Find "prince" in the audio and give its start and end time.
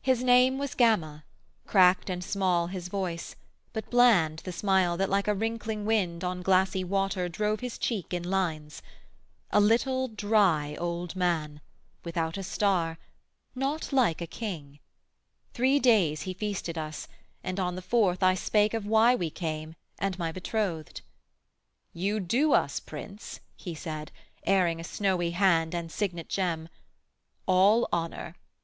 22.78-23.40